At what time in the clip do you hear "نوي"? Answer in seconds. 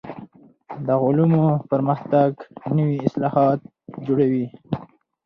2.77-2.97